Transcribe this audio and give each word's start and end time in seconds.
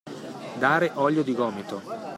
Dare 0.57 0.89
olio 0.95 1.21
di 1.21 1.35
gomito. 1.35 1.79